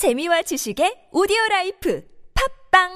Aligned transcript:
재미와 0.00 0.40
지식의 0.40 1.12
오디오 1.12 1.36
life 1.50 2.02
팟빵! 2.32 2.88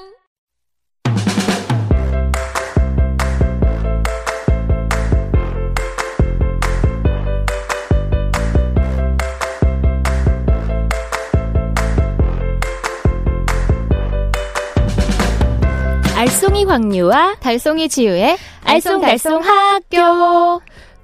알쏭이 16.15 16.65
황유와 16.65 17.35
달쏭이 17.35 17.87
지우의 17.87 18.35
알쏭달쏭 18.63 19.43
학교. 19.43 20.59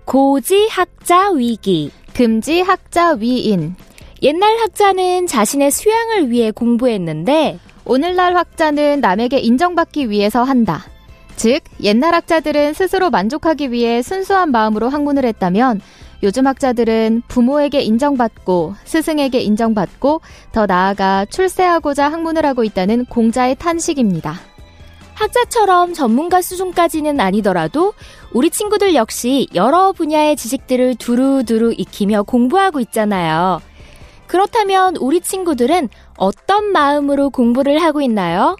고지 0.06 0.68
학자 0.68 1.30
위기. 1.30 1.92
금지 2.16 2.62
학자 2.62 3.12
위인 3.12 3.76
옛날 4.24 4.60
학자는 4.60 5.26
자신의 5.26 5.72
수양을 5.72 6.30
위해 6.30 6.52
공부했는데 6.52 7.58
오늘날 7.86 8.36
학자는 8.36 9.02
남에게 9.02 9.40
인정받기 9.40 10.12
위해서 10.12 10.44
한다. 10.44 10.86
즉 11.36 11.62
옛날 11.82 12.14
학자들은 12.14 12.74
스스로 12.74 13.10
만족하기 13.10 13.72
위해 13.72 14.04
순수한 14.04 14.52
마음으로 14.52 14.90
학문을 14.90 15.26
했다면 15.26 15.82
요즘 16.22 16.46
학자들은 16.46 17.24
부모에게 17.28 17.82
인정받고 17.82 18.76
스승에게 18.84 19.40
인정받고 19.40 20.22
더 20.52 20.68
나아가 20.68 21.26
출세하고자 21.26 22.12
학문을 22.12 22.46
하고 22.46 22.64
있다는 22.64 23.06
공자의 23.06 23.56
탄식입니다. 23.56 24.40
학자처럼 25.16 25.94
전문가 25.94 26.44
수준까지는 26.44 27.20
아니더라도 27.20 27.94
우리 28.34 28.52
친구들 28.52 28.94
역시 28.94 29.48
여러 29.56 29.92
분야의 29.94 30.36
지식들을 30.36 30.96
두루두루 30.96 31.74
익히며 31.76 32.24
공부하고 32.24 32.80
있잖아요. 32.82 33.62
그렇다면 34.32 34.96
우리 34.96 35.20
친구들은 35.20 35.90
어떤 36.16 36.72
마음으로 36.72 37.32
공부를 37.32 37.82
하고 37.82 38.00
있나요? 38.00 38.56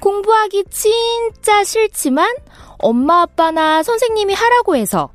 공부하기 0.00 0.64
진짜 0.70 1.62
싫지만 1.64 2.34
엄마 2.78 3.20
아빠나 3.20 3.82
선생님이 3.82 4.32
하라고 4.32 4.74
해서 4.74 5.10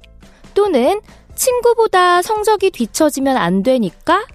또는 0.54 1.02
친구보다 1.34 2.22
성적이 2.22 2.70
뒤처지면 2.70 3.38
안 3.38 3.64
되니까 3.64 4.28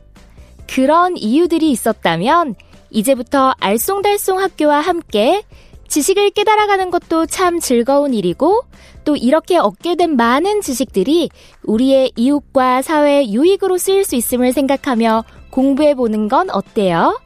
그런 0.67 1.17
이유들이 1.17 1.71
있었다면 1.71 2.57
이제부터 2.91 3.55
알쏭달쏭 3.61 4.39
학교와 4.39 4.81
함께 4.81 5.45
지식을 5.89 6.31
깨달아가는 6.31 6.91
것도 6.91 7.27
참 7.27 7.61
즐거운 7.61 8.15
일이고 8.15 8.63
또 9.05 9.17
이렇게 9.17 9.57
얻게 9.57 9.95
된 9.95 10.17
많은 10.17 10.61
지식들이 10.61 11.31
우리의 11.65 12.13
이웃과 12.17 12.83
사회 12.83 13.27
유익으로 13.27 13.79
쓰일 13.79 14.05
수 14.05 14.17
있음을 14.17 14.53
생각하며 14.53 15.25
공부해 15.51 15.95
보는 15.95 16.29
건 16.29 16.51
어때요? 16.51 17.21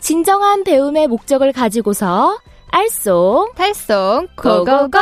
진정한 0.00 0.64
배움의 0.64 1.06
목적을 1.06 1.52
가지고서 1.52 2.38
알쏭 2.72 3.54
달쏭 3.54 4.28
고고고! 4.36 4.98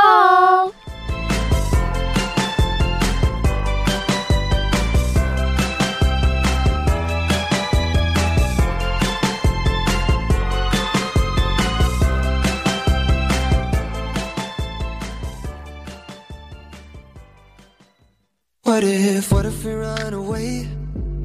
What 18.70 18.84
if, 18.84 19.32
what 19.32 19.46
if 19.46 19.64
we 19.64 19.72
run 19.72 20.14
away? 20.14 20.62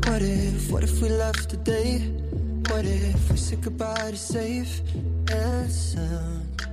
What 0.07 0.23
if, 0.23 0.71
what 0.71 0.83
if 0.83 0.99
we 0.99 1.09
left 1.09 1.47
today? 1.47 1.99
What 2.71 2.85
if 2.85 3.29
we 3.29 3.37
said 3.37 3.61
goodbye 3.61 4.09
to 4.09 4.17
safe 4.17 4.81
and 5.29 5.71
sound? 5.71 6.63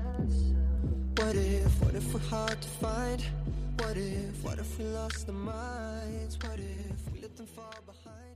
What 1.18 1.36
if, 1.36 1.82
what 1.82 1.94
if 1.94 2.14
we're 2.14 2.20
hard 2.20 2.58
to 2.58 2.68
find? 2.68 3.22
What 3.80 3.98
if, 3.98 4.42
what 4.42 4.58
if 4.58 4.78
we 4.78 4.86
lost 4.86 5.28
our 5.28 5.34
minds? 5.34 6.38
What 6.40 6.58
if 6.58 7.12
we 7.12 7.20
let 7.20 7.36
them 7.36 7.46
fall 7.48 7.74
behind? 7.84 8.31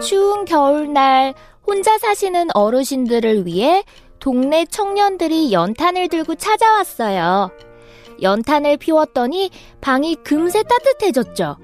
추운 0.00 0.44
겨울날 0.44 1.34
혼자 1.66 1.98
사시는 1.98 2.48
어르신들을 2.54 3.46
위해 3.46 3.84
동네 4.18 4.64
청년들이 4.66 5.52
연탄을 5.52 6.08
들고 6.08 6.34
찾아왔어요. 6.36 7.50
연탄을 8.22 8.76
피웠더니 8.78 9.50
방이 9.80 10.16
금세 10.16 10.62
따뜻해졌죠. 10.62 11.56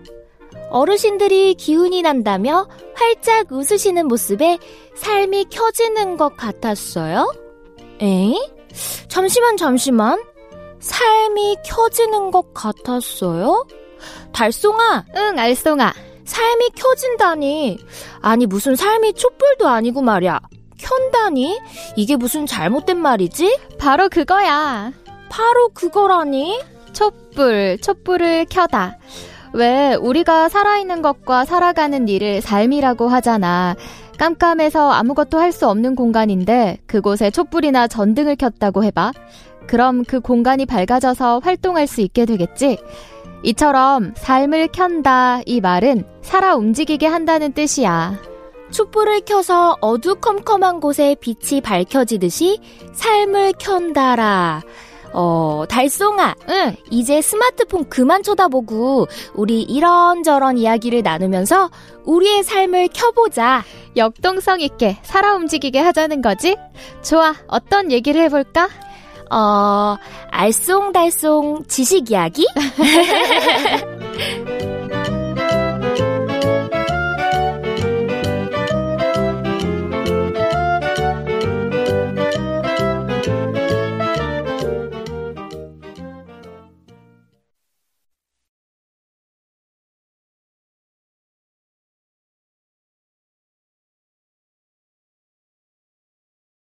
어르신들이 0.71 1.55
기운이 1.55 2.03
난다며 2.03 2.69
활짝 2.95 3.53
웃으시는 3.53 4.07
모습에 4.09 4.59
삶이 4.95 5.47
켜지는 5.51 6.17
것 6.17 6.37
같았어요. 6.37 7.33
에? 8.03 8.35
잠시만, 9.09 9.57
잠시만. 9.57 10.23
삶이 10.79 11.57
켜지는 11.65 12.31
것 12.31 12.53
같았어요? 12.53 13.67
달송아, 14.33 15.05
응, 15.17 15.37
알쏭아. 15.37 16.06
삶이 16.27 16.71
켜진다니. 16.77 17.79
아니, 18.21 18.47
무슨 18.47 18.77
삶이 18.77 19.15
촛불도 19.15 19.69
아니고 19.69 20.03
말이야. 20.03 20.41
켠다니? 20.79 21.59
이게 21.97 22.17
무슨 22.17 22.45
잘못된 22.47 22.99
말이지? 22.99 23.59
바로 23.79 24.09
그거야. 24.09 24.93
바로 25.31 25.69
그거라니? 25.71 26.61
촛불, 26.93 27.79
촛불을 27.81 28.47
켜다. 28.51 28.99
왜 29.53 29.95
우리가 29.95 30.49
살아있는 30.49 31.01
것과 31.03 31.45
살아가는 31.45 32.09
일을 32.09 32.41
삶이라고 32.43 33.09
하잖아. 33.09 33.75
깜깜해서 34.19 34.91
아무것도 34.91 35.39
할 35.39 35.53
수 35.53 35.69
없는 35.69 35.95
공간인데 35.95 36.79
그곳에 36.87 37.31
촛불이나 37.31 37.87
전등을 37.87 38.37
켰다고 38.37 38.85
해봐. 38.85 39.13
그럼 39.67 40.05
그 40.05 40.21
공간이 40.21 40.65
밝아져서 40.67 41.41
활동할 41.43 41.87
수 41.87 42.01
있게 42.01 42.25
되겠지? 42.25 42.79
이처럼 43.43 44.15
삶을 44.17 44.69
켠다 44.69 45.41
이 45.47 45.61
말은 45.61 46.05
살아 46.23 46.55
움직이게 46.57 47.07
한다는 47.07 47.53
뜻이야. 47.53 48.21
촛불을 48.71 49.21
켜서 49.21 49.77
어두컴컴한 49.81 50.81
곳에 50.81 51.17
빛이 51.21 51.61
밝혀지듯이 51.61 52.61
삶을 52.93 53.55
켠다라. 53.59 54.63
어, 55.13 55.65
달송아. 55.69 56.35
응, 56.51 56.77
이제 56.91 57.23
스마트폰 57.23 57.89
그만 57.89 58.23
쳐다보고 58.23 59.07
우리 59.35 59.63
이런저런 59.63 60.59
이야기를 60.59 61.03
나누면서 61.03 61.71
우리의 62.05 62.43
삶을 62.43 62.89
켜보자. 62.93 63.65
역동성 63.97 64.61
있게 64.61 64.99
살아 65.03 65.35
움직이게 65.37 65.79
하자는 65.79 66.21
거지? 66.21 66.57
좋아, 67.03 67.35
어떤 67.47 67.91
얘기를 67.93 68.21
해볼까? 68.23 68.69
어, 69.31 69.97
알쏭달쏭 70.33 71.69
지식 71.69 72.11
이야기? 72.11 72.47